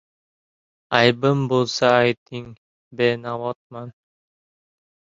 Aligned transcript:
—Aybim 0.99 1.43
bo‘lsa 1.53 1.93
ayting, 1.99 2.49
benavotman. 3.05 3.97